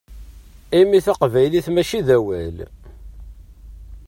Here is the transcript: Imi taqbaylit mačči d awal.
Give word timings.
Imi 0.79 0.99
taqbaylit 1.05 1.67
mačči 1.71 1.99
d 2.05 2.09
awal. 2.17 2.57